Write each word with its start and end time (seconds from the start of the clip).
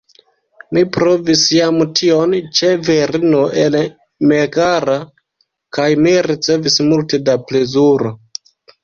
Mi 0.75 0.81
provis 0.95 1.41
jam 1.55 1.75
tion 1.99 2.31
ĉe 2.59 2.69
virino 2.87 3.41
el 3.63 3.77
Megara, 4.31 4.95
kaj 5.79 5.87
mi 6.07 6.15
ricevis 6.29 6.79
multe 6.89 7.21
da 7.29 7.37
plezuro. 7.53 8.15